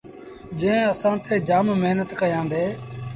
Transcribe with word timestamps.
جݩهݩ 0.59 0.89
اسآݩ 0.91 1.17
تي 1.23 1.35
جآم 1.47 1.65
مهنت 1.83 2.09
ڪيآندي۔ 2.19 2.65